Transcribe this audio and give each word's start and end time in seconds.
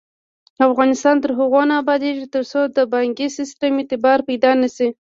افغانستان 0.67 1.15
تر 1.23 1.31
هغو 1.39 1.61
نه 1.69 1.75
ابادیږي، 1.81 2.25
ترڅو 2.35 2.61
د 2.77 2.77
بانکي 2.93 3.27
سیستم 3.37 3.71
اعتبار 3.81 4.19
پیدا 4.29 4.51
نشي. 4.61 4.87